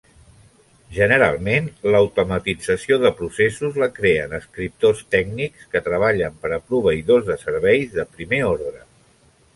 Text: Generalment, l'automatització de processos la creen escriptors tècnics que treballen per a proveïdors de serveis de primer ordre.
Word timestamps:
Generalment, 0.93 1.67
l'automatització 1.95 2.97
de 3.03 3.11
processos 3.19 3.77
la 3.83 3.89
creen 3.99 4.33
escriptors 4.39 5.05
tècnics 5.17 5.69
que 5.75 5.83
treballen 5.91 6.43
per 6.47 6.55
a 6.59 6.63
proveïdors 6.73 7.31
de 7.33 7.41
serveis 7.47 7.97
de 8.01 8.11
primer 8.17 8.45
ordre. 8.55 8.79